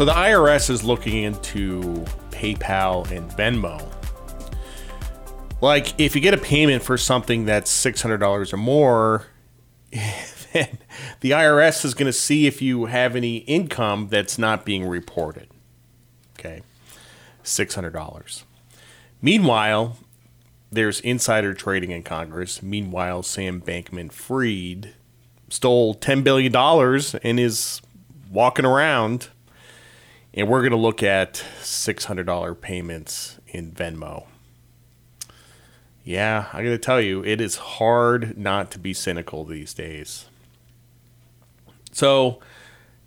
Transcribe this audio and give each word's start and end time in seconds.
So 0.00 0.06
the 0.06 0.12
IRS 0.12 0.70
is 0.70 0.82
looking 0.82 1.24
into 1.24 2.06
PayPal 2.30 3.10
and 3.10 3.30
Venmo. 3.32 3.86
Like, 5.60 6.00
if 6.00 6.14
you 6.14 6.22
get 6.22 6.32
a 6.32 6.38
payment 6.38 6.82
for 6.82 6.96
something 6.96 7.44
that's 7.44 7.70
$600 7.70 8.50
or 8.50 8.56
more, 8.56 9.26
then 9.92 10.78
the 11.20 11.32
IRS 11.32 11.84
is 11.84 11.92
going 11.92 12.06
to 12.06 12.14
see 12.14 12.46
if 12.46 12.62
you 12.62 12.86
have 12.86 13.14
any 13.14 13.40
income 13.40 14.08
that's 14.08 14.38
not 14.38 14.64
being 14.64 14.86
reported. 14.86 15.48
Okay. 16.38 16.62
$600. 17.44 18.44
Meanwhile, 19.20 19.98
there's 20.72 21.00
insider 21.00 21.52
trading 21.52 21.90
in 21.90 22.04
Congress. 22.04 22.62
Meanwhile, 22.62 23.22
Sam 23.24 23.60
Bankman 23.60 24.10
Fried 24.10 24.94
stole 25.50 25.94
$10 25.94 26.24
billion 26.24 26.56
and 27.22 27.38
is 27.38 27.82
walking 28.30 28.64
around. 28.64 29.28
And 30.32 30.48
we're 30.48 30.60
going 30.60 30.70
to 30.70 30.76
look 30.76 31.02
at 31.02 31.44
$600 31.60 32.60
payments 32.60 33.38
in 33.48 33.72
Venmo. 33.72 34.26
Yeah, 36.04 36.46
I 36.52 36.62
got 36.62 36.70
to 36.70 36.78
tell 36.78 37.00
you, 37.00 37.24
it 37.24 37.40
is 37.40 37.56
hard 37.56 38.38
not 38.38 38.70
to 38.72 38.78
be 38.78 38.94
cynical 38.94 39.44
these 39.44 39.74
days. 39.74 40.26
So, 41.92 42.40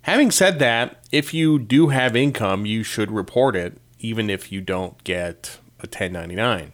having 0.02 0.30
said 0.30 0.58
that, 0.58 1.02
if 1.10 1.34
you 1.34 1.58
do 1.58 1.88
have 1.88 2.14
income, 2.14 2.66
you 2.66 2.82
should 2.82 3.10
report 3.10 3.56
it, 3.56 3.78
even 3.98 4.30
if 4.30 4.52
you 4.52 4.60
don't 4.60 5.02
get 5.04 5.58
a 5.80 5.86
1099. 5.86 6.72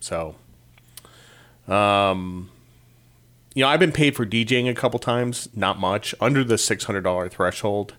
So, 0.00 0.34
um, 1.68 2.50
you 3.54 3.62
know, 3.62 3.68
I've 3.68 3.80
been 3.80 3.92
paid 3.92 4.16
for 4.16 4.26
DJing 4.26 4.68
a 4.68 4.74
couple 4.74 4.98
times, 4.98 5.48
not 5.54 5.78
much, 5.78 6.14
under 6.20 6.42
the 6.42 6.56
$600 6.56 7.30
threshold. 7.30 7.94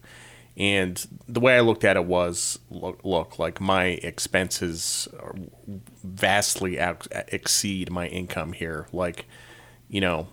And 0.57 1.05
the 1.27 1.39
way 1.39 1.55
I 1.55 1.59
looked 1.59 1.83
at 1.83 1.97
it 1.97 2.05
was 2.05 2.57
look, 2.71 2.99
look 3.03 3.37
like 3.37 3.61
my 3.61 3.85
expenses 3.85 5.07
vastly 6.03 6.79
out, 6.79 7.07
exceed 7.27 7.91
my 7.91 8.07
income 8.07 8.53
here. 8.53 8.87
Like, 8.91 9.25
you 9.87 10.01
know, 10.01 10.27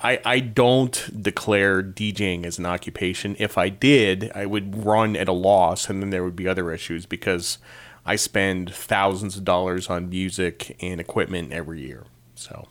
I, 0.00 0.20
I 0.24 0.40
don't 0.40 1.22
declare 1.22 1.82
DJing 1.82 2.46
as 2.46 2.58
an 2.58 2.66
occupation. 2.66 3.34
If 3.38 3.58
I 3.58 3.68
did, 3.68 4.30
I 4.34 4.46
would 4.46 4.84
run 4.84 5.16
at 5.16 5.28
a 5.28 5.32
loss, 5.32 5.88
and 5.88 6.00
then 6.00 6.10
there 6.10 6.22
would 6.22 6.36
be 6.36 6.46
other 6.46 6.70
issues 6.70 7.04
because 7.04 7.58
I 8.06 8.16
spend 8.16 8.72
thousands 8.72 9.36
of 9.36 9.44
dollars 9.44 9.88
on 9.88 10.08
music 10.08 10.76
and 10.80 11.00
equipment 11.00 11.52
every 11.52 11.80
year. 11.84 12.04
So 12.36 12.68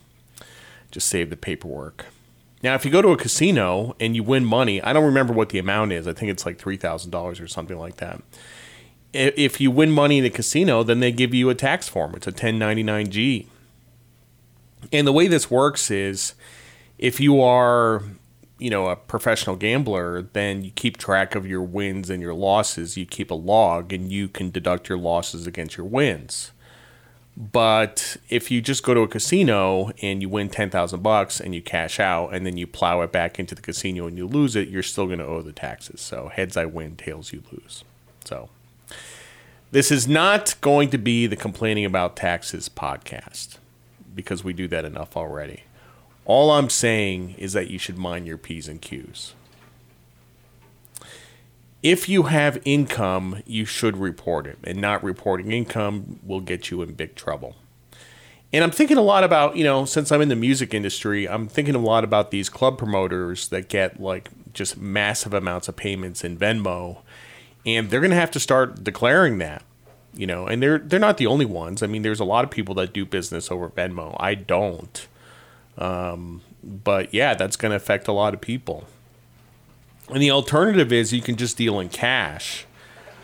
just 0.92 1.08
save 1.08 1.32
the 1.32 1.36
paperwork. 1.36 2.06
Now, 2.64 2.76
if 2.76 2.86
you 2.86 2.92
go 2.92 3.02
to 3.02 3.10
a 3.10 3.18
casino 3.18 3.96
and 4.00 4.16
you 4.16 4.24
win 4.24 4.46
money, 4.46 4.82
I 4.82 4.94
don't 4.94 5.04
remember 5.04 5.34
what 5.34 5.50
the 5.50 5.60
amount 5.60 5.92
is. 5.92 6.08
I 6.08 6.14
think 6.14 6.32
it's 6.32 6.46
like 6.46 6.58
$3,000 6.58 7.42
or 7.42 7.48
something 7.48 7.78
like 7.78 7.98
that. 7.98 8.22
If 9.12 9.62
you 9.62 9.70
win 9.70 9.92
money 9.92 10.18
in 10.18 10.26
a 10.26 10.30
casino, 10.30 10.82
then 10.82 11.02
they 11.02 11.12
give 11.12 11.34
you 11.34 11.50
a 11.50 11.56
tax 11.56 11.88
form. 11.88 12.16
It's 12.16 12.26
a 12.26 12.32
1099G. 12.32 13.48
And 14.92 15.06
the 15.06 15.12
way 15.12 15.28
this 15.28 15.52
works 15.52 15.92
is 15.92 16.34
if 16.98 17.20
you 17.20 17.42
are 17.42 18.04
you 18.64 18.70
know 18.70 18.88
a 18.88 18.96
professional 18.96 19.58
gambler, 19.58 20.22
then 20.34 20.64
you 20.64 20.72
keep 20.72 20.96
track 20.98 21.36
of 21.36 21.46
your 21.46 21.62
wins 21.62 22.10
and 22.10 22.22
your 22.22 22.34
losses. 22.34 22.96
You 22.96 23.06
keep 23.06 23.30
a 23.30 23.36
log, 23.36 23.92
and 23.92 24.10
you 24.10 24.30
can 24.30 24.52
deduct 24.52 24.88
your 24.88 24.98
losses 24.98 25.46
against 25.46 25.76
your 25.76 25.86
wins. 25.86 26.54
But 27.36 28.18
if 28.30 28.52
you 28.52 28.62
just 28.62 28.84
go 28.84 28.94
to 28.94 29.02
a 29.02 29.08
casino 29.08 29.92
and 30.04 30.22
you 30.22 30.30
win 30.30 30.50
ten 30.50 30.70
thousand 30.70 31.02
bucks 31.02 31.40
and 31.40 31.56
you 31.56 31.62
cash 31.62 32.00
out, 32.00 32.34
and 32.34 32.46
then 32.46 32.58
you 32.58 32.68
plow 32.68 33.02
it 33.02 33.12
back 33.12 33.40
into 33.40 33.56
the 33.56 33.62
casino 33.62 34.06
and 34.06 34.18
you 34.18 34.28
lose 34.28 34.56
it, 34.56 34.68
you're 34.68 34.84
still 34.84 35.08
going 35.08 35.20
to 35.20 35.26
owe 35.26 35.42
the 35.42 35.52
taxes. 35.52 36.00
So 36.00 36.30
heads 36.30 36.56
I 36.56 36.66
win, 36.66 36.96
tails 36.96 37.34
you 37.34 37.42
lose. 37.52 37.84
So 38.24 38.50
this 39.72 39.92
is 39.92 40.08
not 40.08 40.54
going 40.62 40.92
to 40.92 41.00
be 41.00 41.26
the 41.26 41.36
complaining 41.36 41.86
about 41.86 42.16
taxes 42.16 42.70
podcast 42.70 43.58
because 44.14 44.44
we 44.44 44.54
do 44.54 44.68
that 44.68 44.86
enough 44.86 45.18
already. 45.18 45.64
All 46.26 46.52
I'm 46.52 46.70
saying 46.70 47.34
is 47.40 47.54
that 47.54 47.70
you 47.70 47.80
should 47.80 47.98
mind 47.98 48.28
your 48.28 48.38
P's 48.38 48.68
and 48.68 48.80
Q's. 48.80 49.34
If 51.84 52.08
you 52.08 52.24
have 52.24 52.62
income, 52.64 53.44
you 53.46 53.66
should 53.66 53.98
report 53.98 54.48
it, 54.48 54.58
and 54.64 54.80
not 54.80 55.04
reporting 55.04 55.52
income 55.52 56.20
will 56.24 56.40
get 56.40 56.72
you 56.72 56.82
in 56.82 56.94
big 56.94 57.16
trouble. 57.16 57.56
And 58.54 58.64
I'm 58.64 58.72
thinking 58.72 58.98
a 58.98 59.02
lot 59.02 59.24
about, 59.24 59.58
you 59.58 59.64
know, 59.64 59.84
since 59.84 60.12
I'm 60.12 60.22
in 60.22 60.30
the 60.30 60.36
music 60.36 60.74
industry, 60.74 61.28
I'm 61.28 61.48
thinking 61.48 61.76
a 61.76 61.80
lot 61.80 62.04
about 62.04 62.32
these 62.32 62.50
club 62.50 62.78
promoters 62.78 63.50
that 63.50 63.68
get 63.68 64.00
like 64.00 64.30
just 64.54 64.78
massive 64.78 65.34
amounts 65.34 65.68
of 65.68 65.76
payments 65.76 66.24
in 66.24 66.38
Venmo, 66.38 67.00
and 67.66 67.90
they're 67.90 68.00
going 68.00 68.12
to 68.12 68.16
have 68.16 68.32
to 68.32 68.40
start 68.40 68.84
declaring 68.84 69.40
that, 69.40 69.64
you 70.14 70.28
know. 70.28 70.46
And 70.46 70.62
they're 70.62 70.78
they're 70.78 71.00
not 71.00 71.18
the 71.18 71.28
only 71.28 71.46
ones. 71.46 71.84
I 71.84 71.88
mean, 71.88 72.04
there's 72.04 72.20
a 72.20 72.26
lot 72.26 72.46
of 72.46 72.52
people 72.52 72.76
that 72.76 72.94
do 72.94 73.06
business 73.06 73.52
over 73.52 73.70
Venmo. 73.70 74.16
I 74.20 74.36
don't. 74.36 75.08
Um, 75.78 76.42
but 76.64 77.14
yeah, 77.14 77.34
that's 77.34 77.58
going 77.58 77.72
to 77.72 77.76
affect 77.76 78.08
a 78.08 78.14
lot 78.14 78.34
of 78.34 78.40
people. 78.40 78.86
And 80.14 80.22
the 80.22 80.30
alternative 80.30 80.94
is 80.94 81.12
you 81.12 81.24
can 81.24 81.38
just 81.38 81.58
deal 81.58 81.80
in 81.80 81.90
cash, 81.90 82.66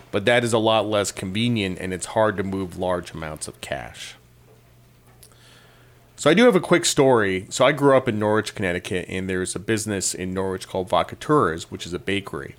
but 0.09 0.25
that 0.25 0.44
is 0.44 0.53
a 0.53 0.57
lot 0.57 0.88
less 0.88 1.11
convenient 1.11 1.77
and 1.79 1.94
it's 1.94 2.07
hard 2.07 2.35
to 2.38 2.44
move 2.44 2.79
large 2.79 3.11
amounts 3.11 3.47
of 3.47 3.61
cash. 3.61 4.16
So 6.16 6.31
I 6.31 6.33
do 6.33 6.45
have 6.45 6.55
a 6.55 6.59
quick 6.59 6.85
story. 6.85 7.45
So 7.49 7.63
I 7.63 7.73
grew 7.73 7.95
up 7.95 8.09
in 8.09 8.17
Norwich, 8.17 8.55
Connecticut, 8.55 9.05
and 9.07 9.29
there's 9.29 9.55
a 9.55 9.59
business 9.59 10.16
in 10.16 10.33
Norwich 10.33 10.67
called 10.67 10.89
Vacaturas, 10.89 11.63
which 11.66 11.85
is 11.85 11.94
a 11.94 11.99
bakery. 11.99 12.55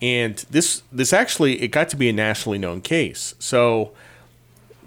And 0.00 0.36
this 0.48 0.84
this 0.92 1.12
actually 1.12 1.62
it 1.62 1.68
got 1.68 1.88
to 1.90 1.96
be 1.96 2.08
a 2.08 2.12
nationally 2.12 2.58
known 2.58 2.80
case. 2.80 3.34
So 3.40 3.92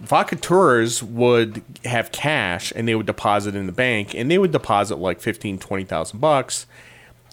vacateurs 0.02 1.04
would 1.04 1.62
have 1.84 2.12
cash 2.14 2.72
and 2.76 2.88
they 2.88 2.96
would 2.96 3.06
deposit 3.06 3.54
in 3.54 3.66
the 3.66 3.72
bank 3.74 4.16
and 4.16 4.32
they 4.32 4.38
would 4.38 4.52
deposit 4.52 4.96
like 4.96 5.20
15 5.20 5.60
20,000 5.60 6.20
bucks 6.20 6.66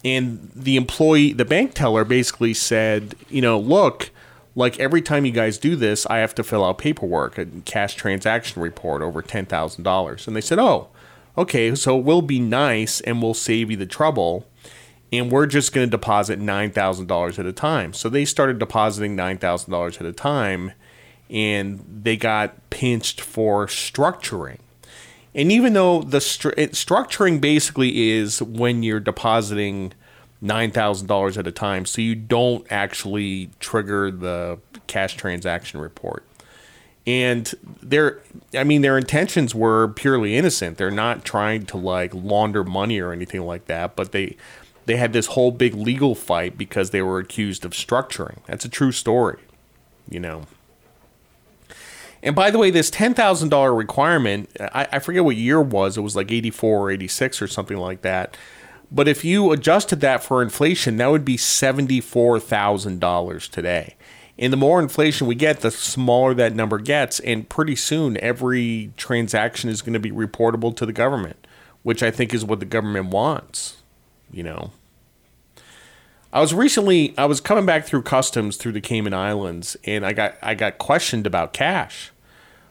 and 0.05 0.51
the 0.55 0.77
employee 0.77 1.33
the 1.33 1.45
bank 1.45 1.75
teller 1.75 2.05
basically 2.05 2.55
said 2.55 3.15
you 3.29 3.41
know 3.41 3.59
look 3.59 4.11
like 4.55 4.79
every 4.79 5.01
time 5.01 5.25
you 5.25 5.33
guys 5.33 5.59
do 5.59 5.77
this 5.77 6.07
I 6.07 6.19
have 6.19 6.35
to 6.37 6.43
fill 6.43 6.65
out 6.65 6.79
paperwork 6.79 7.39
a 7.39 7.47
cash 7.65 7.95
transaction 7.95 8.61
report 8.62 9.03
over 9.03 9.23
$10,000 9.23 10.27
and 10.27 10.37
they 10.37 10.41
said 10.41 10.59
oh 10.59 10.89
okay 11.37 11.75
so 11.75 11.97
we'll 11.97 12.23
be 12.23 12.41
nice 12.41 13.01
and 13.01 13.23
we'll 13.23 13.35
save 13.35 13.71
you 13.71 13.77
the 13.77 13.87
trouble. 13.87 14.47
And 15.12 15.31
we're 15.31 15.47
just 15.47 15.75
going 15.75 15.87
to 15.87 15.91
deposit 15.91 16.41
$9,000 16.41 17.39
at 17.39 17.45
a 17.45 17.53
time. 17.53 17.93
So 17.93 18.09
they 18.09 18.25
started 18.25 18.59
depositing 18.59 19.15
$9,000 19.15 20.01
at 20.01 20.07
a 20.07 20.12
time 20.12 20.73
and 21.29 21.85
they 21.87 22.17
got 22.17 22.71
pinched 22.71 23.21
for 23.21 23.67
structuring. 23.67 24.61
And 25.34 25.50
even 25.50 25.72
though 25.72 26.03
the 26.03 26.19
stru- 26.19 26.54
structuring 26.70 27.41
basically 27.41 28.10
is 28.10 28.43
when 28.43 28.82
you're 28.82 29.00
depositing 29.00 29.93
$9,000 30.43 31.37
at 31.38 31.47
a 31.47 31.53
time, 31.53 31.87
so 31.87 32.03
you 32.03 32.15
don't 32.15 32.70
actually 32.70 33.50
trigger 33.60 34.10
the 34.10 34.59
cash 34.87 35.16
transaction 35.16 35.81
report. 35.81 36.25
And 37.06 37.53
their, 37.82 38.20
I 38.54 38.65
mean, 38.65 38.82
their 38.82 38.98
intentions 38.98 39.54
were 39.54 39.88
purely 39.88 40.37
innocent. 40.37 40.78
They're 40.78 40.91
not 40.91 41.25
trying 41.25 41.66
to 41.66 41.76
like 41.76 42.12
launder 42.14 42.62
money 42.62 43.00
or 43.00 43.12
anything 43.12 43.43
like 43.43 43.66
that, 43.66 43.97
but 43.97 44.12
they, 44.12 44.37
they 44.87 44.97
had 44.97 45.12
this 45.12 45.26
whole 45.28 45.50
big 45.50 45.75
legal 45.75 46.14
fight 46.14 46.56
because 46.59 46.91
they 46.91 47.03
were 47.03 47.19
accused 47.19 47.64
of 47.64 47.72
structuring. 47.72 48.38
That's 48.47 48.64
a 48.64 48.69
true 48.69 48.93
story, 48.93 49.41
you 50.09 50.20
know. 50.20 50.43
And 52.22 52.37
by 52.37 52.50
the 52.50 52.59
way, 52.59 52.71
this 52.71 52.91
ten 52.91 53.15
thousand 53.15 53.49
dollar 53.49 53.75
requirement, 53.75 54.50
I, 54.60 54.87
I 54.93 54.99
forget 55.00 55.25
what 55.25 55.37
year 55.37 55.60
it 55.60 55.69
was. 55.69 55.99
It 55.99 56.03
was 56.03 56.15
like 56.15 56.31
eighty 56.31 56.50
four 56.50 56.81
or 56.81 56.91
eighty 56.91 57.09
six 57.09 57.43
or 57.43 57.49
something 57.49 57.77
like 57.77 58.03
that. 58.03 58.37
But 58.91 59.09
if 59.09 59.25
you 59.25 59.53
adjusted 59.53 60.00
that 60.00 60.22
for 60.22 60.43
inflation, 60.43 60.99
that 60.99 61.11
would 61.11 61.25
be 61.25 61.37
seventy 61.37 62.00
four 62.00 62.38
thousand 62.38 63.00
dollars 63.00 63.49
today. 63.49 63.97
And 64.38 64.52
the 64.52 64.56
more 64.56 64.81
inflation 64.81 65.26
we 65.26 65.35
get, 65.35 65.61
the 65.61 65.70
smaller 65.70 66.35
that 66.35 66.55
number 66.55 66.79
gets. 66.79 67.20
And 67.20 67.49
pretty 67.49 67.76
soon, 67.76 68.17
every 68.19 68.93
transaction 68.97 69.69
is 69.69 69.82
going 69.82 69.93
to 69.93 70.00
be 70.00 70.11
reportable 70.11 70.75
to 70.76 70.87
the 70.87 70.93
government, 70.93 71.47
which 71.82 72.02
I 72.02 72.11
think 72.11 72.32
is 72.32 72.44
what 72.44 72.61
the 72.61 72.67
government 72.67 73.08
wants. 73.08 73.82
You 74.31 74.43
know. 74.44 74.70
I 76.32 76.40
was 76.40 76.55
recently 76.55 77.14
I 77.19 77.26
was 77.26 77.40
coming 77.40 77.67
back 77.67 77.84
through 77.84 78.02
customs 78.02 78.56
through 78.56 78.73
the 78.73 78.81
Cayman 78.81 79.12
Islands, 79.12 79.76
and 79.84 80.05
I 80.06 80.12
got 80.12 80.37
I 80.43 80.55
got 80.55 80.79
questioned 80.79 81.26
about 81.26 81.52
cash. 81.52 82.11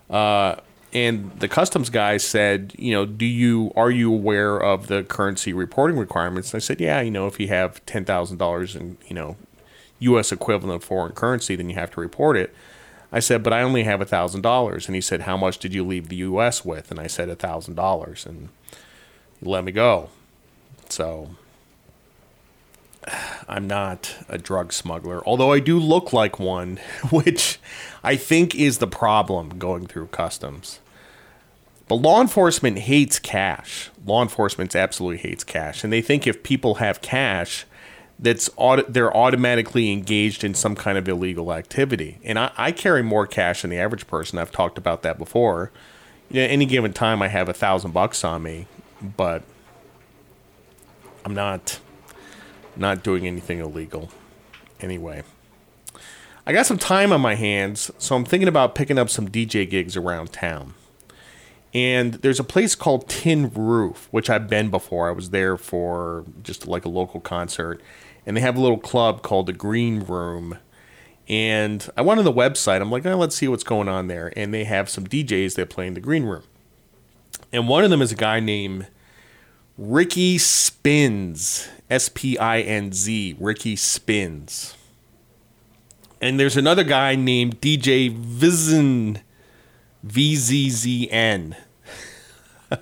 Uh, 0.10 0.56
and 0.94 1.32
the 1.40 1.48
customs 1.48 1.90
guy 1.90 2.18
said, 2.18 2.74
you 2.78 2.92
know, 2.92 3.06
do 3.06 3.26
you 3.26 3.72
are 3.76 3.92
you 3.92 4.12
aware 4.12 4.58
of 4.58 4.88
the 4.88 5.04
currency 5.04 5.54
reporting 5.54 5.98
requirements? 5.98 6.54
And 6.54 6.60
I 6.60 6.62
said, 6.62 6.82
yeah, 6.82 7.02
you 7.02 7.12
know, 7.12 7.28
if 7.28 7.40
you 7.40 7.48
have 7.50 7.86
ten 7.86 8.04
thousand 8.04 8.38
dollars 8.38 8.76
in 8.76 8.98
you 9.08 9.14
know 9.14 9.38
U.S. 10.00 10.32
equivalent 10.32 10.84
foreign 10.84 11.14
currency, 11.14 11.56
then 11.56 11.70
you 11.70 11.76
have 11.76 11.92
to 11.92 12.02
report 12.02 12.36
it. 12.38 12.54
I 13.12 13.20
said, 13.20 13.44
but 13.44 13.54
I 13.54 13.62
only 13.62 13.84
have 13.84 14.02
thousand 14.06 14.42
dollars, 14.42 14.88
and 14.88 14.96
he 14.96 15.02
said, 15.02 15.22
how 15.22 15.38
much 15.38 15.60
did 15.60 15.74
you 15.74 15.86
leave 15.86 16.10
the 16.10 16.16
U.S. 16.18 16.66
with? 16.66 16.90
And 16.90 17.00
I 17.00 17.08
said 17.08 17.38
thousand 17.38 17.76
dollars, 17.76 18.26
and 18.26 18.50
he 19.40 19.50
let 19.50 19.64
me 19.64 19.72
go. 19.72 20.10
So 20.90 21.36
I'm 23.48 23.68
not 23.68 24.16
a 24.30 24.38
drug 24.38 24.74
smuggler, 24.74 25.26
although 25.26 25.52
I 25.52 25.60
do 25.60 25.80
look 25.80 26.14
like 26.14 26.40
one, 26.40 26.80
which 27.12 27.60
I 28.04 28.16
think 28.16 28.56
is 28.56 28.78
the 28.78 28.88
problem 28.88 29.58
going 29.58 29.88
through 29.88 30.08
customs. 30.08 30.80
But 31.88 31.96
law 31.96 32.22
enforcement 32.22 32.80
hates 32.80 33.20
cash. 33.20 33.90
Law 34.06 34.22
enforcement 34.22 34.76
absolutely 34.76 35.18
hates 35.18 35.44
cash, 35.44 35.84
and 35.84 35.92
they 35.92 36.02
think 36.02 36.26
if 36.26 36.42
people 36.42 36.76
have 36.76 37.02
cash, 37.02 37.66
that's 38.18 38.50
auto- 38.56 38.86
they're 38.88 39.16
automatically 39.16 39.92
engaged 39.92 40.44
in 40.44 40.54
some 40.54 40.76
kind 40.76 40.98
of 40.98 41.10
illegal 41.10 41.52
activity. 41.52 42.20
And 42.24 42.38
I, 42.40 42.52
I 42.56 42.72
carry 42.72 43.02
more 43.02 43.26
cash 43.28 43.64
than 43.64 43.72
the 43.72 43.80
average 43.80 44.08
person. 44.08 44.40
I've 44.40 44.52
talked 44.52 44.78
about 44.78 45.02
that 45.02 45.18
before. 45.18 45.72
You 46.30 46.42
know, 46.42 46.48
any 46.48 46.66
given 46.66 46.94
time, 46.94 47.22
I 47.22 47.28
have 47.28 47.50
a 47.50 47.54
thousand 47.54 47.92
bucks 47.92 48.24
on 48.24 48.44
me, 48.44 48.68
but 49.02 49.44
I'm 51.26 51.34
not 51.34 51.80
not 52.76 53.04
doing 53.04 53.28
anything 53.28 53.60
illegal. 53.60 54.12
Anyway, 54.80 55.24
I 56.46 56.54
got 56.54 56.66
some 56.66 56.80
time 56.80 57.12
on 57.12 57.22
my 57.22 57.36
hands, 57.36 57.92
so 57.98 58.16
I'm 58.16 58.26
thinking 58.26 58.48
about 58.48 58.76
picking 58.76 58.98
up 58.98 59.10
some 59.10 59.30
DJ 59.30 59.70
gigs 59.70 59.96
around 59.96 60.32
town. 60.32 60.74
And 61.74 62.16
there's 62.16 62.40
a 62.40 62.44
place 62.44 62.76
called 62.76 63.08
Tin 63.08 63.52
Roof, 63.54 64.08
which 64.12 64.30
I've 64.30 64.50
been 64.50 64.70
before. 64.70 65.08
I 65.08 65.12
was 65.12 65.30
there 65.30 65.56
for 65.56 66.26
just 66.44 66.68
like 66.68 66.84
a 66.84 66.90
local 66.90 67.22
concert. 67.22 67.82
And 68.26 68.36
they 68.36 68.42
have 68.42 68.58
a 68.58 68.62
little 68.62 68.78
club 68.78 69.22
called 69.22 69.46
the 69.46 69.54
Green 69.54 70.02
Room. 70.02 70.58
And 71.30 71.88
I 71.96 72.02
went 72.02 72.20
on 72.20 72.26
the 72.26 72.34
website. 72.34 72.82
I'm 72.82 72.92
like, 72.92 73.06
oh, 73.06 73.16
let's 73.16 73.36
see 73.36 73.48
what's 73.48 73.64
going 73.64 73.88
on 73.88 74.08
there. 74.08 74.34
And 74.36 74.54
they 74.54 74.66
have 74.66 74.90
some 74.90 75.08
DJs 75.08 75.56
that 75.56 75.70
play 75.70 75.88
in 75.88 75.94
the 75.94 76.02
Green 76.02 76.26
Room. 76.26 76.44
And 77.54 77.70
one 77.70 77.84
of 77.84 77.90
them 77.90 78.02
is 78.02 78.12
a 78.12 78.16
guy 78.16 78.40
named 78.40 78.88
Ricky 79.78 80.38
Spinz. 80.38 81.68
S 81.90 82.10
P 82.10 82.38
I 82.38 82.62
N 82.62 82.94
Z. 82.94 83.36
Ricky 83.40 83.76
Spinz. 83.76 84.76
And 86.22 86.40
there's 86.40 86.58
another 86.58 86.84
guy 86.84 87.16
named 87.16 87.60
DJ 87.62 88.16
Vizen. 88.16 89.22
V 90.04 90.36
Z 90.36 90.70
Z 90.70 91.10
N. 91.12 91.56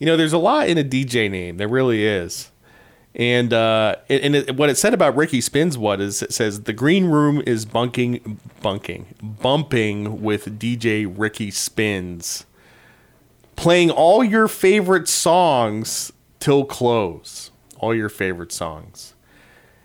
You 0.00 0.06
know, 0.06 0.16
there's 0.16 0.32
a 0.32 0.38
lot 0.38 0.68
in 0.68 0.78
a 0.78 0.82
DJ 0.82 1.30
name. 1.30 1.58
There 1.58 1.68
really 1.68 2.04
is. 2.04 2.50
And 3.14 3.52
uh, 3.52 3.96
and 4.08 4.34
it, 4.34 4.56
what 4.56 4.70
it 4.70 4.78
said 4.78 4.94
about 4.94 5.14
Ricky 5.16 5.40
Spinz 5.40 5.76
what 5.76 6.00
is 6.00 6.22
it 6.22 6.32
says 6.32 6.62
the 6.62 6.72
green 6.72 7.06
room 7.06 7.42
is 7.44 7.66
bunking, 7.66 8.40
bunking, 8.62 9.14
bumping 9.20 10.22
with 10.22 10.58
DJ 10.60 11.12
Ricky 11.14 11.50
Spinz, 11.50 12.44
playing 13.60 13.90
all 13.90 14.24
your 14.24 14.48
favorite 14.48 15.06
songs 15.06 16.10
till 16.38 16.64
close. 16.64 17.50
All 17.76 17.94
your 17.94 18.08
favorite 18.08 18.52
songs. 18.52 19.12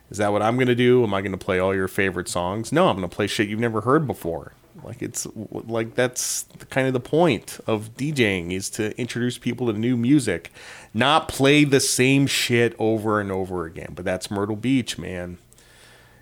Is 0.09 0.17
that 0.17 0.31
what 0.31 0.41
I'm 0.41 0.57
gonna 0.57 0.75
do? 0.75 1.03
Am 1.03 1.13
I 1.13 1.21
gonna 1.21 1.37
play 1.37 1.59
all 1.59 1.75
your 1.75 1.89
favorite 1.89 2.29
songs? 2.29 2.71
No, 2.71 2.87
I'm 2.87 2.95
gonna 2.95 3.09
play 3.09 3.27
shit 3.27 3.49
you've 3.49 3.59
never 3.59 3.81
heard 3.81 4.07
before. 4.07 4.53
Like 4.81 5.01
it's 5.01 5.27
like 5.51 5.93
that's 5.93 6.45
kind 6.69 6.87
of 6.87 6.93
the 6.93 7.01
point 7.01 7.59
of 7.67 7.97
DJing 7.97 8.53
is 8.53 8.69
to 8.71 8.97
introduce 8.97 9.37
people 9.37 9.67
to 9.67 9.77
new 9.77 9.97
music, 9.97 10.53
not 10.93 11.27
play 11.27 11.65
the 11.65 11.81
same 11.81 12.27
shit 12.27 12.75
over 12.79 13.19
and 13.19 13.29
over 13.29 13.65
again. 13.65 13.91
But 13.93 14.05
that's 14.05 14.31
Myrtle 14.31 14.55
Beach, 14.55 14.97
man. 14.97 15.37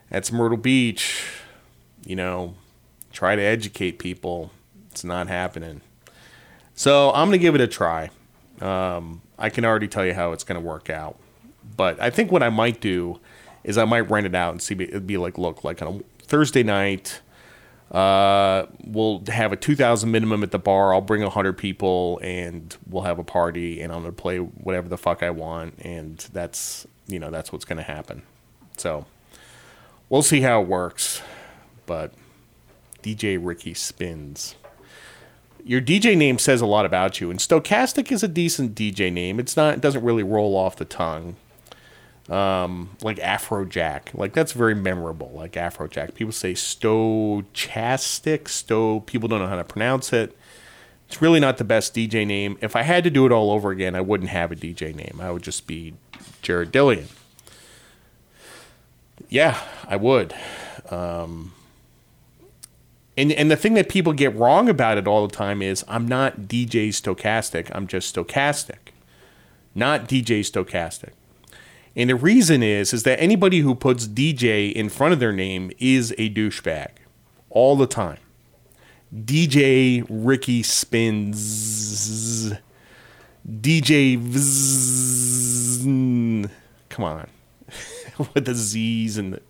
That's 0.10 0.32
Myrtle 0.32 0.58
Beach. 0.58 1.24
You 2.04 2.16
know, 2.16 2.56
try 3.12 3.36
to 3.36 3.42
educate 3.44 4.00
people. 4.00 4.50
It's 4.90 5.04
not 5.04 5.28
happening. 5.28 5.82
So 6.75 7.12
I'm 7.12 7.28
gonna 7.28 7.38
give 7.38 7.56
it 7.56 7.62
a 7.62 7.68
try. 7.68 8.10
Um, 8.62 9.22
I 9.38 9.50
can 9.50 9.66
already 9.66 9.88
tell 9.88 10.06
you 10.06 10.14
how 10.14 10.31
it's 10.31 10.44
gonna 10.44 10.60
work 10.60 10.90
out. 10.90 11.18
But 11.75 12.02
I 12.02 12.10
think 12.10 12.31
what 12.31 12.44
I 12.44 12.50
might 12.50 12.81
do 12.81 13.20
is 13.64 13.78
I 13.78 13.86
might 13.86 14.10
rent 14.10 14.25
it 14.25 14.36
out 14.36 14.52
and 14.52 14.62
see. 14.62 14.75
It'd 14.75 15.08
be 15.08 15.18
like, 15.18 15.38
look, 15.38 15.64
like 15.64 15.81
on 15.81 15.88
a 16.20 16.24
Thursday 16.24 16.64
night 16.64 17.22
uh, 17.94 18.66
we'll 18.84 19.24
have 19.28 19.54
a 19.54 19.56
2000 19.56 20.10
minimum 20.10 20.42
at 20.42 20.50
the 20.50 20.60
bar. 20.60 20.94
I'll 20.94 21.02
bring 21.02 21.22
100 21.22 21.54
people 21.54 22.20
and 22.24 22.75
we'll 22.90 23.04
have 23.04 23.20
a 23.20 23.24
party 23.24 23.81
and 23.81 23.94
I'm 23.94 24.02
going 24.02 24.14
to 24.14 24.22
play 24.22 24.38
whatever 24.40 24.90
the 24.90 24.98
fuck 24.98 25.22
I 25.22 25.30
want. 25.30 25.75
And 25.80 26.18
that's, 26.34 26.88
you 27.08 27.20
know, 27.20 27.30
that's 27.30 27.52
what's 27.52 27.66
going 27.66 27.78
to 27.78 27.84
happen. 27.84 28.24
So 28.78 29.06
we'll 30.10 30.24
see 30.24 30.42
how 30.42 30.62
it 30.62 30.68
works. 30.68 31.22
But 31.86 32.14
DJ 33.04 33.38
Ricky 33.40 33.75
Spinz. 33.75 34.56
Your 35.65 35.81
DJ 35.81 36.18
name 36.18 36.39
says 36.39 36.62
a 36.62 36.65
lot 36.65 36.86
about 36.86 37.21
you, 37.21 37.31
and 37.31 37.39
Stochastic 37.39 38.12
is 38.12 38.21
a 38.21 38.27
decent 38.27 38.75
DJ 38.75 39.12
name. 39.12 39.39
It's 39.39 39.56
not, 39.56 39.75
it 39.75 39.81
doesn't 39.81 40.04
really 40.04 40.24
roll 40.24 40.56
off 40.56 40.75
the 40.75 40.86
tongue 40.86 41.38
um, 42.30 42.95
like 43.01 43.18
Afrojack. 43.18 44.13
Like 44.13 44.33
that's 44.33 44.54
very 44.54 44.75
memorable. 44.75 45.31
Like 45.33 45.54
Afrojack. 45.54 46.13
People 46.15 46.31
say 46.31 46.54
Stochastic. 46.54 48.48
Sto. 48.48 49.01
People 49.01 49.27
don't 49.27 49.39
know 49.39 49.48
how 49.48 49.56
to 49.56 49.63
pronounce 49.63 50.13
it. 50.13 50.36
It's 51.07 51.21
really 51.21 51.39
not 51.39 51.57
the 51.57 51.63
best 51.63 51.94
DJ 51.94 52.25
name. 52.25 52.57
If 52.62 52.75
I 52.75 52.81
had 52.81 53.04
to 53.04 53.10
do 53.10 53.25
it 53.25 53.31
all 53.31 53.51
over 53.51 53.71
again, 53.71 53.94
I 53.95 54.01
wouldn't 54.01 54.30
have 54.30 54.51
a 54.51 54.56
DJ 54.56 54.95
name. 54.95 55.19
I 55.21 55.31
would 55.31 55.44
just 55.44 55.68
be 55.68 55.94
Jared 56.42 56.71
Dillian. 56.71 57.07
Yeah, 59.30 59.60
I 59.88 59.95
would. 59.95 60.33
Um, 60.89 61.54
and 63.18 63.31
and 63.31 63.51
the 63.51 63.56
thing 63.56 63.74
that 63.75 63.89
people 63.89 64.13
get 64.13 64.36
wrong 64.36 64.69
about 64.69 64.98
it 64.98 65.07
all 65.07 65.27
the 65.27 65.36
time 65.36 65.62
is 65.62 65.83
I'm 65.88 66.07
not 66.07 66.42
DJ 66.42 66.89
stochastic. 66.89 67.69
I'm 67.74 67.88
just 67.88 68.15
stochastic, 68.15 68.92
not 69.75 70.07
DJ 70.07 70.39
stochastic. 70.42 71.12
And 71.95 72.10
the 72.10 72.15
reason 72.15 72.63
is 72.63 72.94
is 72.94 73.04
that 73.04 73.19
anybody 73.19 73.60
who 73.60 73.75
puts 73.75 74.07
DJ 74.07 74.71
in 74.71 74.89
front 74.89 75.13
of 75.13 75.19
their 75.19 75.33
name 75.33 75.71
is 75.80 76.12
a 76.18 76.30
douchebag 76.30 76.89
all 77.50 77.75
the 77.75 77.88
time. 77.88 78.18
DJ 79.13 80.04
Ricky 80.10 80.63
Spinz. 80.63 82.57
DJ 83.48 84.18
Vz, 84.18 85.83
Come 86.89 87.06
on. 87.06 87.27
With 88.33 88.45
the 88.45 88.56
Z's 88.56 89.18
and 89.18 89.33
the, 89.33 89.42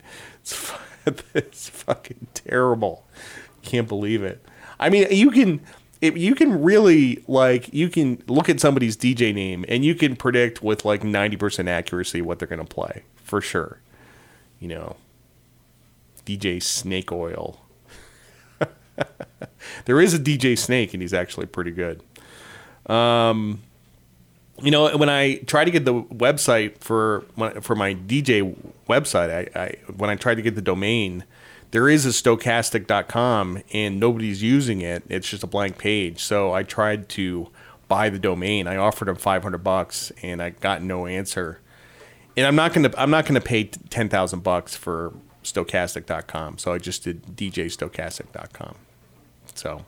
it's, 0.42 0.74
it's 1.36 1.70
fucking 1.70 2.28
terrible. 2.34 3.06
Can't 3.64 3.88
believe 3.88 4.24
it. 4.24 4.46
I 4.80 4.90
mean, 4.90 5.08
you 5.10 5.32
can 5.32 5.62
you 6.02 6.36
can 6.36 6.62
really 6.62 7.24
like 7.28 7.74
you 7.74 7.90
can 7.90 8.22
look 8.28 8.50
at 8.50 8.60
somebody's 8.60 8.98
DJ 8.98 9.34
name 9.34 9.64
and 9.68 9.86
you 9.86 9.96
can 9.96 10.16
predict 10.16 10.62
with 10.62 10.84
like 10.84 11.02
90% 11.02 11.70
accuracy 11.70 12.22
what 12.22 12.40
they're 12.40 12.48
going 12.48 12.66
to 12.66 12.66
play 12.66 13.04
for 13.16 13.40
sure. 13.40 13.80
You 14.60 14.68
know, 14.68 14.96
DJ 16.26 16.62
Snake 16.62 17.12
Oil. 17.12 17.62
there 19.86 20.02
is 20.02 20.14
a 20.14 20.20
DJ 20.20 20.58
Snake 20.58 20.94
and 20.94 21.02
he's 21.02 21.14
actually 21.14 21.46
pretty 21.46 21.72
good. 21.72 22.04
Um 22.88 23.62
you 24.62 24.70
know, 24.72 24.96
when 24.98 25.10
I 25.10 25.38
try 25.38 25.66
to 25.66 25.72
get 25.72 25.84
the 25.84 26.04
website 26.04 26.78
for 26.78 27.26
my, 27.36 27.54
for 27.56 27.76
my 27.76 27.96
DJ 27.96 28.56
website, 28.88 29.50
I, 29.56 29.60
I 29.60 29.76
when 29.98 30.10
I 30.10 30.16
tried 30.16 30.36
to 30.36 30.42
get 30.42 30.56
the 30.56 30.62
domain, 30.62 31.24
there 31.74 31.90
is 31.90 32.06
a 32.06 32.10
stochastic.com 32.10 33.64
and 33.74 34.00
nobody's 34.00 34.44
using 34.44 34.82
it. 34.82 35.02
It's 35.10 35.28
just 35.28 35.44
a 35.44 35.48
blank 35.48 35.80
page. 35.80 36.24
So 36.24 36.54
I 36.54 36.62
tried 36.62 37.10
to 37.10 37.50
buy 37.88 38.10
the 38.10 38.20
domain. 38.20 38.68
I 38.68 38.76
offered 38.76 39.10
him 39.10 39.16
500 39.16 39.58
bucks 39.58 40.12
and 40.22 40.40
I 40.40 40.52
got 40.52 40.84
no 40.84 41.08
answer. 41.08 41.62
And 42.38 42.46
I'm 42.46 42.56
not 42.56 42.74
going 42.74 42.92
to 42.92 43.02
I'm 43.02 43.10
not 43.10 43.26
going 43.26 43.42
to 43.42 43.42
pay 43.42 43.64
10,000 43.64 44.44
bucks 44.44 44.76
for 44.76 45.14
stochastic.com. 45.44 46.60
So 46.60 46.74
I 46.74 46.78
just 46.78 47.06
did 47.06 47.24
djstochastic.com. 47.36 48.76
So 49.56 49.84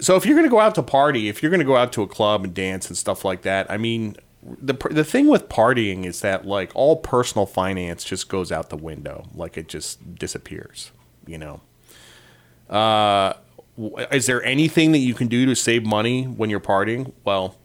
so 0.00 0.16
if 0.16 0.26
you're 0.26 0.36
going 0.36 0.46
to 0.46 0.50
go 0.50 0.60
out 0.60 0.74
to 0.74 0.82
party, 0.82 1.30
if 1.30 1.42
you're 1.42 1.50
going 1.50 1.60
to 1.60 1.66
go 1.66 1.76
out 1.76 1.94
to 1.94 2.02
a 2.02 2.06
club 2.06 2.44
and 2.44 2.52
dance 2.52 2.88
and 2.88 2.96
stuff 2.96 3.24
like 3.24 3.40
that, 3.42 3.70
I 3.70 3.78
mean, 3.78 4.16
the 4.60 4.74
the 4.90 5.04
thing 5.04 5.26
with 5.26 5.48
partying 5.48 6.04
is 6.04 6.20
that 6.20 6.46
like 6.46 6.70
all 6.74 6.96
personal 6.96 7.46
finance 7.46 8.04
just 8.04 8.28
goes 8.28 8.50
out 8.52 8.70
the 8.70 8.76
window. 8.76 9.28
Like 9.34 9.56
it 9.56 9.68
just 9.68 10.16
disappears. 10.16 10.92
You 11.26 11.38
know. 11.38 11.60
Uh, 12.68 13.34
is 14.10 14.26
there 14.26 14.42
anything 14.44 14.92
that 14.92 14.98
you 14.98 15.14
can 15.14 15.28
do 15.28 15.46
to 15.46 15.54
save 15.54 15.84
money 15.84 16.24
when 16.24 16.50
you're 16.50 16.60
partying? 16.60 17.12
Well, 17.24 17.56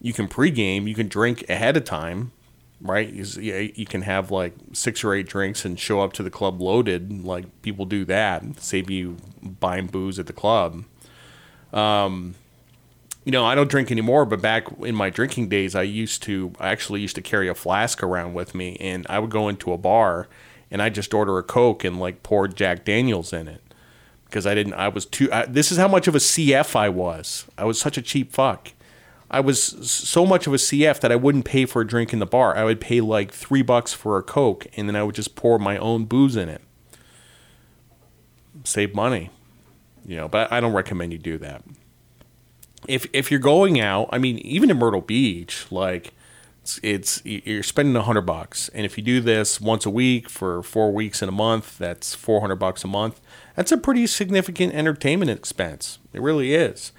you 0.00 0.12
can 0.12 0.28
pregame. 0.28 0.88
You 0.88 0.94
can 0.94 1.08
drink 1.08 1.48
ahead 1.48 1.76
of 1.76 1.84
time, 1.84 2.32
right? 2.80 3.08
You, 3.08 3.24
you 3.74 3.86
can 3.86 4.02
have 4.02 4.30
like 4.30 4.54
six 4.72 5.04
or 5.04 5.14
eight 5.14 5.28
drinks 5.28 5.64
and 5.64 5.78
show 5.78 6.00
up 6.00 6.12
to 6.14 6.22
the 6.22 6.30
club 6.30 6.60
loaded. 6.60 7.24
Like 7.24 7.62
people 7.62 7.86
do 7.86 8.04
that, 8.06 8.60
save 8.60 8.90
you 8.90 9.16
buying 9.40 9.86
booze 9.86 10.18
at 10.18 10.26
the 10.26 10.32
club. 10.32 10.84
Um, 11.72 12.34
you 13.24 13.32
know, 13.32 13.44
I 13.44 13.54
don't 13.54 13.70
drink 13.70 13.90
anymore, 13.90 14.24
but 14.24 14.40
back 14.40 14.66
in 14.80 14.94
my 14.94 15.10
drinking 15.10 15.48
days, 15.48 15.74
I 15.74 15.82
used 15.82 16.22
to, 16.24 16.52
I 16.58 16.70
actually 16.70 17.00
used 17.00 17.14
to 17.16 17.22
carry 17.22 17.48
a 17.48 17.54
flask 17.54 18.02
around 18.02 18.34
with 18.34 18.54
me, 18.54 18.76
and 18.80 19.06
I 19.08 19.18
would 19.18 19.30
go 19.30 19.48
into 19.48 19.72
a 19.72 19.78
bar 19.78 20.28
and 20.70 20.80
I 20.80 20.88
just 20.88 21.12
order 21.12 21.38
a 21.38 21.42
Coke 21.42 21.84
and 21.84 22.00
like 22.00 22.22
pour 22.22 22.48
Jack 22.48 22.84
Daniels 22.84 23.32
in 23.32 23.46
it 23.46 23.62
because 24.24 24.46
I 24.46 24.54
didn't, 24.54 24.72
I 24.74 24.88
was 24.88 25.04
too, 25.04 25.30
I, 25.30 25.44
this 25.44 25.70
is 25.70 25.78
how 25.78 25.88
much 25.88 26.08
of 26.08 26.14
a 26.14 26.18
CF 26.18 26.74
I 26.74 26.88
was. 26.88 27.46
I 27.58 27.64
was 27.64 27.78
such 27.78 27.98
a 27.98 28.02
cheap 28.02 28.32
fuck. 28.32 28.72
I 29.30 29.40
was 29.40 29.62
so 29.90 30.26
much 30.26 30.46
of 30.46 30.52
a 30.52 30.56
CF 30.56 31.00
that 31.00 31.12
I 31.12 31.16
wouldn't 31.16 31.44
pay 31.44 31.64
for 31.64 31.80
a 31.82 31.86
drink 31.86 32.12
in 32.12 32.18
the 32.18 32.26
bar. 32.26 32.56
I 32.56 32.64
would 32.64 32.80
pay 32.80 33.00
like 33.00 33.32
three 33.32 33.62
bucks 33.62 33.92
for 33.92 34.18
a 34.18 34.22
Coke, 34.22 34.66
and 34.76 34.88
then 34.88 34.96
I 34.96 35.02
would 35.02 35.14
just 35.14 35.36
pour 35.36 35.58
my 35.58 35.78
own 35.78 36.04
booze 36.04 36.36
in 36.36 36.50
it. 36.50 36.60
Save 38.64 38.94
money, 38.94 39.30
you 40.04 40.16
know. 40.16 40.28
But 40.28 40.52
I 40.52 40.60
don't 40.60 40.74
recommend 40.74 41.12
you 41.12 41.18
do 41.18 41.38
that. 41.38 41.62
If 42.88 43.06
if 43.12 43.30
you're 43.30 43.40
going 43.40 43.80
out, 43.80 44.08
I 44.12 44.18
mean, 44.18 44.38
even 44.38 44.70
in 44.70 44.78
Myrtle 44.78 45.00
Beach, 45.00 45.66
like 45.70 46.12
it's, 46.62 46.80
it's 46.82 47.22
you're 47.24 47.62
spending 47.62 47.94
a 47.96 48.02
hundred 48.02 48.22
bucks, 48.22 48.68
and 48.70 48.84
if 48.84 48.96
you 48.96 49.04
do 49.04 49.20
this 49.20 49.60
once 49.60 49.86
a 49.86 49.90
week 49.90 50.28
for 50.28 50.62
four 50.62 50.92
weeks 50.92 51.22
in 51.22 51.28
a 51.28 51.32
month, 51.32 51.78
that's 51.78 52.14
four 52.14 52.40
hundred 52.40 52.56
bucks 52.56 52.84
a 52.84 52.88
month. 52.88 53.20
That's 53.56 53.72
a 53.72 53.76
pretty 53.76 54.06
significant 54.06 54.74
entertainment 54.74 55.30
expense. 55.30 55.98
It 56.12 56.22
really 56.22 56.54
is, 56.54 56.92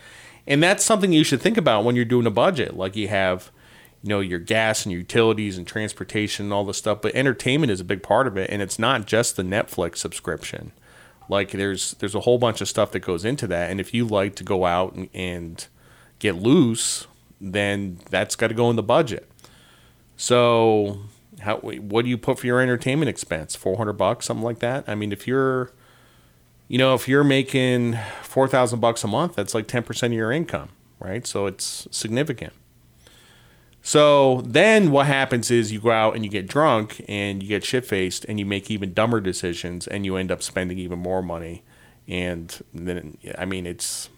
and 0.47 0.63
that's 0.63 0.83
something 0.83 1.11
you 1.11 1.23
should 1.23 1.41
think 1.41 1.57
about 1.57 1.83
when 1.83 1.95
you're 1.95 2.05
doing 2.05 2.27
a 2.27 2.31
budget. 2.31 2.77
Like 2.77 2.95
you 2.95 3.09
have, 3.09 3.51
you 4.01 4.09
know, 4.09 4.19
your 4.21 4.39
gas 4.39 4.85
and 4.85 4.93
utilities 4.93 5.57
and 5.57 5.67
transportation 5.67 6.45
and 6.45 6.53
all 6.53 6.65
this 6.65 6.77
stuff, 6.77 7.01
but 7.01 7.15
entertainment 7.15 7.71
is 7.71 7.81
a 7.81 7.85
big 7.85 8.03
part 8.03 8.27
of 8.27 8.37
it, 8.37 8.49
and 8.49 8.61
it's 8.61 8.79
not 8.79 9.05
just 9.05 9.35
the 9.35 9.43
Netflix 9.43 9.97
subscription. 9.97 10.71
Like 11.29 11.51
there's 11.51 11.91
there's 11.99 12.15
a 12.15 12.21
whole 12.21 12.37
bunch 12.37 12.61
of 12.61 12.67
stuff 12.67 12.91
that 12.91 12.99
goes 12.99 13.25
into 13.25 13.47
that, 13.47 13.69
and 13.69 13.79
if 13.79 13.93
you 13.93 14.05
like 14.05 14.35
to 14.35 14.43
go 14.43 14.65
out 14.65 14.93
and, 14.93 15.09
and 15.13 15.67
get 16.23 16.41
loose, 16.41 17.05
then 17.39 17.99
that's 18.09 18.35
got 18.35 18.47
to 18.47 18.53
go 18.53 18.69
in 18.69 18.77
the 18.77 18.83
budget. 18.83 19.29
So, 20.15 20.99
how 21.41 21.57
what 21.57 22.03
do 22.03 22.09
you 22.09 22.17
put 22.17 22.39
for 22.39 22.47
your 22.47 22.61
entertainment 22.61 23.09
expense? 23.09 23.55
Four 23.55 23.77
hundred 23.77 23.93
bucks, 23.93 24.25
something 24.25 24.43
like 24.43 24.59
that. 24.59 24.85
I 24.87 24.95
mean, 24.95 25.11
if 25.11 25.27
you're, 25.27 25.71
you 26.67 26.77
know, 26.77 26.95
if 26.95 27.07
you're 27.07 27.23
making 27.23 27.99
four 28.21 28.47
thousand 28.47 28.79
bucks 28.79 29.03
a 29.03 29.07
month, 29.07 29.35
that's 29.35 29.53
like 29.53 29.67
ten 29.67 29.83
percent 29.83 30.13
of 30.13 30.17
your 30.17 30.31
income, 30.31 30.69
right? 30.99 31.27
So 31.27 31.45
it's 31.45 31.87
significant. 31.91 32.53
So 33.85 34.41
then 34.45 34.91
what 34.91 35.07
happens 35.07 35.51
is 35.51 35.73
you 35.73 35.81
go 35.81 35.91
out 35.91 36.15
and 36.15 36.23
you 36.23 36.31
get 36.31 36.47
drunk 36.47 37.03
and 37.09 37.43
you 37.43 37.49
get 37.49 37.65
shit 37.65 37.85
faced 37.85 38.23
and 38.25 38.39
you 38.39 38.45
make 38.45 38.71
even 38.71 38.93
dumber 38.93 39.19
decisions 39.19 39.87
and 39.87 40.05
you 40.05 40.15
end 40.15 40.31
up 40.31 40.41
spending 40.41 40.79
even 40.79 40.99
more 40.99 41.21
money. 41.21 41.63
And 42.07 42.57
then, 42.73 43.17
I 43.37 43.43
mean, 43.43 43.65
it's 43.65 44.09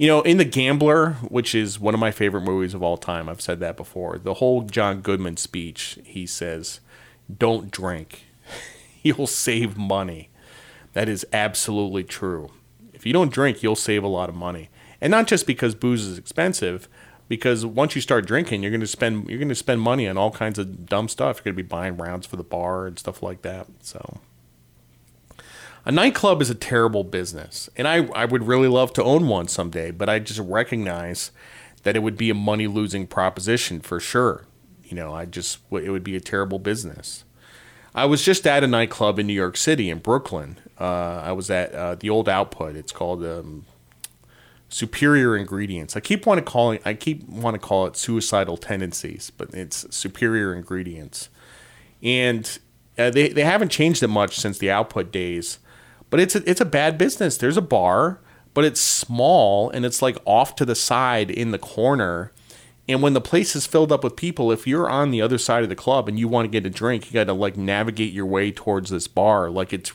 you 0.00 0.06
know, 0.06 0.22
in 0.22 0.38
The 0.38 0.46
Gambler, 0.46 1.10
which 1.28 1.54
is 1.54 1.78
one 1.78 1.92
of 1.92 2.00
my 2.00 2.10
favorite 2.10 2.40
movies 2.40 2.72
of 2.72 2.82
all 2.82 2.96
time, 2.96 3.28
I've 3.28 3.42
said 3.42 3.60
that 3.60 3.76
before. 3.76 4.16
The 4.16 4.32
whole 4.32 4.62
John 4.62 5.02
Goodman 5.02 5.36
speech, 5.36 5.98
he 6.06 6.24
says, 6.24 6.80
"Don't 7.30 7.70
drink. 7.70 8.24
you'll 9.02 9.26
save 9.26 9.76
money." 9.76 10.30
That 10.94 11.10
is 11.10 11.26
absolutely 11.34 12.02
true. 12.02 12.50
If 12.94 13.04
you 13.04 13.12
don't 13.12 13.30
drink, 13.30 13.62
you'll 13.62 13.76
save 13.76 14.02
a 14.02 14.08
lot 14.08 14.30
of 14.30 14.34
money. 14.34 14.70
And 15.02 15.10
not 15.10 15.26
just 15.26 15.46
because 15.46 15.74
booze 15.74 16.06
is 16.06 16.16
expensive, 16.16 16.88
because 17.28 17.66
once 17.66 17.94
you 17.94 18.00
start 18.00 18.26
drinking, 18.26 18.62
you're 18.62 18.70
going 18.70 18.80
to 18.80 18.86
spend 18.86 19.28
you're 19.28 19.38
going 19.38 19.50
to 19.50 19.54
spend 19.54 19.82
money 19.82 20.08
on 20.08 20.16
all 20.16 20.30
kinds 20.30 20.58
of 20.58 20.86
dumb 20.86 21.08
stuff. 21.08 21.36
You're 21.36 21.52
going 21.52 21.58
to 21.58 21.62
be 21.62 21.68
buying 21.68 21.98
rounds 21.98 22.26
for 22.26 22.36
the 22.36 22.42
bar 22.42 22.86
and 22.86 22.98
stuff 22.98 23.22
like 23.22 23.42
that. 23.42 23.66
So 23.82 24.20
a 25.84 25.92
nightclub 25.92 26.42
is 26.42 26.50
a 26.50 26.54
terrible 26.54 27.04
business, 27.04 27.68
and 27.76 27.88
I, 27.88 28.06
I 28.08 28.24
would 28.24 28.46
really 28.46 28.68
love 28.68 28.92
to 28.94 29.02
own 29.02 29.28
one 29.28 29.48
someday, 29.48 29.90
but 29.90 30.08
I 30.08 30.18
just 30.18 30.40
recognize 30.40 31.30
that 31.82 31.96
it 31.96 32.00
would 32.00 32.16
be 32.16 32.30
a 32.30 32.34
money 32.34 32.66
losing 32.66 33.06
proposition 33.06 33.80
for 33.80 34.00
sure. 34.00 34.44
You 34.84 34.96
know, 34.96 35.14
I 35.14 35.24
just, 35.24 35.58
it 35.70 35.90
would 35.90 36.04
be 36.04 36.16
a 36.16 36.20
terrible 36.20 36.58
business. 36.58 37.24
I 37.94 38.04
was 38.04 38.24
just 38.24 38.46
at 38.46 38.62
a 38.62 38.66
nightclub 38.66 39.18
in 39.18 39.26
New 39.26 39.34
York 39.34 39.56
City 39.56 39.90
in 39.90 39.98
Brooklyn. 39.98 40.58
Uh, 40.78 41.22
I 41.24 41.32
was 41.32 41.50
at 41.50 41.74
uh, 41.74 41.94
the 41.96 42.10
old 42.10 42.28
Output. 42.28 42.76
It's 42.76 42.92
called 42.92 43.24
um, 43.24 43.66
Superior 44.68 45.36
Ingredients. 45.36 45.96
I 45.96 46.00
keep 46.00 46.26
want 46.26 46.38
to 46.38 46.44
call 46.44 46.72
it. 46.72 46.82
I 46.84 46.94
keep 46.94 47.28
want 47.28 47.54
to 47.54 47.58
call 47.58 47.86
it 47.86 47.96
Suicidal 47.96 48.56
Tendencies, 48.56 49.30
but 49.36 49.52
it's 49.52 49.86
Superior 49.94 50.54
Ingredients, 50.54 51.28
and 52.02 52.58
uh, 52.96 53.10
they 53.10 53.28
they 53.28 53.44
haven't 53.44 53.70
changed 53.70 54.02
it 54.02 54.08
much 54.08 54.38
since 54.38 54.58
the 54.58 54.70
Output 54.70 55.10
days. 55.10 55.58
But 56.10 56.20
it's 56.20 56.34
a, 56.34 56.48
it's 56.48 56.60
a 56.60 56.66
bad 56.66 56.98
business. 56.98 57.36
There's 57.36 57.56
a 57.56 57.62
bar, 57.62 58.20
but 58.52 58.64
it's 58.64 58.80
small 58.80 59.70
and 59.70 59.84
it's 59.84 60.02
like 60.02 60.18
off 60.24 60.54
to 60.56 60.64
the 60.64 60.74
side 60.74 61.30
in 61.30 61.52
the 61.52 61.58
corner. 61.58 62.32
And 62.88 63.02
when 63.02 63.12
the 63.12 63.20
place 63.20 63.54
is 63.54 63.66
filled 63.66 63.92
up 63.92 64.02
with 64.02 64.16
people, 64.16 64.50
if 64.50 64.66
you're 64.66 64.90
on 64.90 65.12
the 65.12 65.22
other 65.22 65.38
side 65.38 65.62
of 65.62 65.68
the 65.68 65.76
club 65.76 66.08
and 66.08 66.18
you 66.18 66.26
want 66.26 66.46
to 66.46 66.50
get 66.50 66.66
a 66.66 66.70
drink, 66.70 67.06
you 67.06 67.12
got 67.12 67.24
to 67.24 67.32
like 67.32 67.56
navigate 67.56 68.12
your 68.12 68.26
way 68.26 68.50
towards 68.50 68.90
this 68.90 69.06
bar. 69.06 69.48
Like 69.48 69.72
it's, 69.72 69.92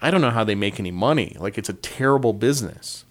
I 0.00 0.12
don't 0.12 0.20
know 0.20 0.30
how 0.30 0.44
they 0.44 0.54
make 0.54 0.78
any 0.78 0.92
money. 0.92 1.36
Like 1.40 1.58
it's 1.58 1.68
a 1.68 1.74
terrible 1.74 2.32
business. 2.32 3.04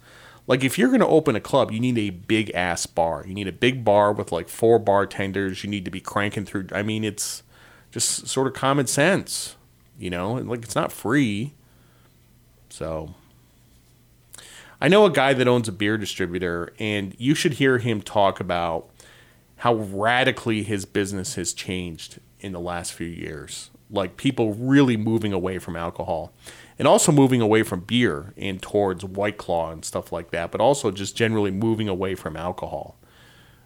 Like 0.46 0.64
if 0.64 0.78
you're 0.78 0.88
going 0.88 1.00
to 1.00 1.06
open 1.06 1.36
a 1.36 1.40
club, 1.40 1.70
you 1.70 1.78
need 1.78 1.98
a 1.98 2.10
big 2.10 2.50
ass 2.54 2.86
bar. 2.86 3.24
You 3.26 3.34
need 3.34 3.46
a 3.46 3.52
big 3.52 3.84
bar 3.84 4.12
with 4.12 4.32
like 4.32 4.48
four 4.48 4.78
bartenders. 4.78 5.62
You 5.62 5.70
need 5.70 5.84
to 5.84 5.90
be 5.90 6.00
cranking 6.00 6.46
through. 6.46 6.68
I 6.72 6.82
mean, 6.82 7.04
it's 7.04 7.42
just 7.90 8.26
sort 8.26 8.46
of 8.46 8.54
common 8.54 8.86
sense, 8.86 9.56
you 9.98 10.10
know. 10.10 10.32
Like 10.32 10.62
it's 10.62 10.74
not 10.74 10.90
free. 10.90 11.52
So 12.70 13.14
I 14.80 14.88
know 14.88 15.04
a 15.04 15.10
guy 15.10 15.34
that 15.34 15.46
owns 15.46 15.68
a 15.68 15.72
beer 15.72 15.98
distributor, 15.98 16.72
and 16.78 17.14
you 17.18 17.34
should 17.34 17.54
hear 17.54 17.78
him 17.78 18.00
talk 18.00 18.40
about 18.40 18.88
how 19.56 19.74
radically 19.74 20.62
his 20.62 20.86
business 20.86 21.34
has 21.34 21.52
changed 21.52 22.18
in 22.40 22.52
the 22.52 22.60
last 22.60 22.94
few 22.94 23.06
years. 23.06 23.70
Like 23.90 24.16
people 24.16 24.54
really 24.54 24.96
moving 24.96 25.32
away 25.32 25.58
from 25.58 25.76
alcohol 25.76 26.32
and 26.78 26.88
also 26.88 27.12
moving 27.12 27.42
away 27.42 27.62
from 27.62 27.80
beer 27.80 28.32
and 28.36 28.62
towards 28.62 29.04
White 29.04 29.36
Claw 29.36 29.72
and 29.72 29.84
stuff 29.84 30.12
like 30.12 30.30
that, 30.30 30.50
but 30.50 30.60
also 30.60 30.90
just 30.90 31.14
generally 31.14 31.50
moving 31.50 31.88
away 31.88 32.14
from 32.14 32.36
alcohol. 32.36 32.96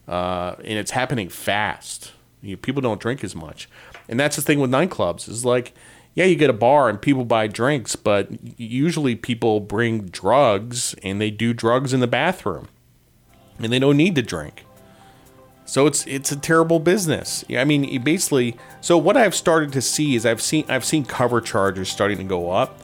Uh, 0.09 0.57
and 0.59 0.79
it's 0.79 0.91
happening 0.91 1.29
fast. 1.29 2.13
You 2.43 2.57
know, 2.57 2.61
people 2.61 2.83
don't 2.83 3.01
drink 3.01 3.23
as 3.23 3.37
much. 3.37 3.69
And 4.09 4.19
that's 4.19 4.37
the 4.37 4.43
thing 4.43 4.59
with 4.59 4.71
nightclubs 4.71 5.29
is 5.29 5.45
like, 5.45 5.75
yeah, 6.15 6.27
you 6.27 6.37
get 6.37 6.51
a 6.51 6.55
bar 6.55 6.89
and 6.89 7.01
people 7.01 7.25
buy 7.25 7.49
drinks, 7.49 7.97
but 7.97 8.29
usually 8.57 9.17
people 9.17 9.61
bring 9.61 10.07
drugs 10.07 10.95
and 11.03 11.21
they 11.21 11.31
do 11.31 11.53
drugs 11.53 11.93
in 11.93 12.01
the 12.01 12.07
bathroom, 12.07 12.69
and 13.59 13.73
they 13.73 13.81
don't 13.81 13.97
need 13.97 14.15
to 14.15 14.23
drink. 14.23 14.65
So 15.67 15.87
it's 15.87 16.07
it's 16.07 16.31
a 16.31 16.37
terrible 16.37 16.79
business. 16.79 17.45
I 17.51 17.65
mean, 17.65 18.03
basically. 18.03 18.57
So 18.81 18.99
what 18.99 19.17
I've 19.17 19.35
started 19.35 19.73
to 19.73 19.81
see 19.81 20.15
is 20.15 20.25
I've 20.25 20.43
seen 20.43 20.65
I've 20.69 20.85
seen 20.85 21.05
cover 21.05 21.41
charges 21.41 21.89
starting 21.89 22.19
to 22.19 22.25
go 22.25 22.51
up. 22.51 22.81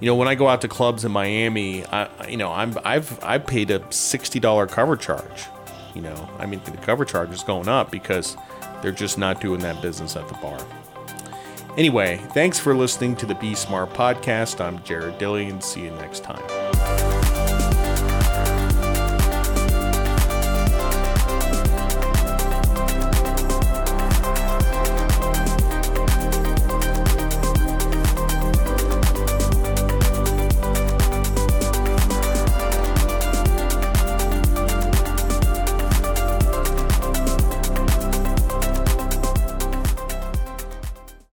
You 0.00 0.06
know, 0.06 0.14
when 0.14 0.28
I 0.28 0.36
go 0.36 0.46
out 0.46 0.60
to 0.60 0.68
clubs 0.68 1.04
in 1.04 1.10
Miami, 1.10 1.84
I 1.86 2.28
you 2.28 2.36
know 2.36 2.52
I'm 2.52 2.78
I've 2.84 3.22
I've 3.24 3.46
paid 3.46 3.70
a 3.70 3.82
sixty 3.90 4.38
dollar 4.38 4.66
cover 4.66 4.96
charge. 4.96 5.46
You 5.94 6.02
know, 6.02 6.28
I 6.38 6.46
mean 6.46 6.60
the 6.64 6.72
cover 6.72 7.04
charge 7.04 7.30
is 7.30 7.42
going 7.42 7.66
up 7.66 7.90
because 7.90 8.36
they're 8.82 8.92
just 8.92 9.18
not 9.18 9.40
doing 9.40 9.60
that 9.60 9.82
business 9.82 10.14
at 10.14 10.28
the 10.28 10.34
bar. 10.34 10.64
Anyway, 11.78 12.16
thanks 12.34 12.58
for 12.58 12.74
listening 12.74 13.14
to 13.14 13.24
the 13.24 13.36
Be 13.36 13.54
Smart 13.54 13.90
podcast. 13.90 14.60
I'm 14.60 14.82
Jared 14.82 15.16
Dillian. 15.20 15.62
See 15.62 15.82
you 15.82 15.92
next 15.92 16.24
time. 16.24 16.42